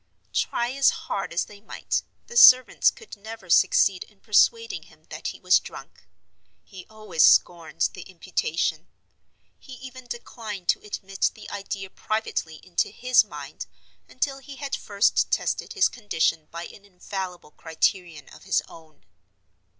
[0.33, 5.27] Try as hard as they might, the servants could never succeed in persuading him that
[5.27, 6.07] he was drunk;
[6.63, 8.87] he always scorned the imputation.
[9.59, 13.67] He even declined to admit the idea privately into his mind,
[14.09, 19.05] until he had first tested his condition by an infallible criterion of his own.